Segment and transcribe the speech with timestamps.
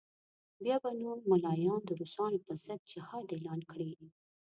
[0.63, 3.91] بیا به نو ملایان د روسانو پر ضد جهاد اعلان کړي.